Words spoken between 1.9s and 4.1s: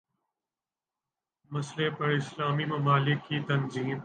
پر اسلامی ممالک کی تنظیم